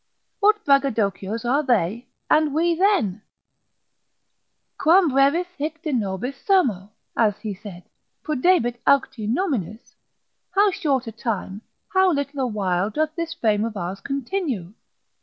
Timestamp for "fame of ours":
13.35-14.01